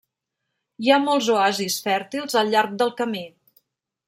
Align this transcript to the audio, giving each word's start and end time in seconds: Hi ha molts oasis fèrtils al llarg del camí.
Hi 0.85 0.89
ha 0.91 0.97
molts 1.03 1.29
oasis 1.35 1.77
fèrtils 1.89 2.39
al 2.43 2.53
llarg 2.55 2.77
del 2.81 2.95
camí. 3.05 3.27